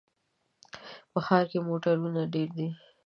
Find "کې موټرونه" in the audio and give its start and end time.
1.51-2.21